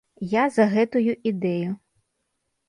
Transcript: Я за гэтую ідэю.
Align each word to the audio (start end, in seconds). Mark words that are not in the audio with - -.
Я 0.31 0.45
за 0.55 0.65
гэтую 0.71 1.15
ідэю. 1.33 1.69